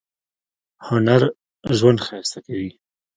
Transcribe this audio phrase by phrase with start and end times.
[0.87, 1.21] هنر
[1.77, 2.71] ژوند ښایسته کوي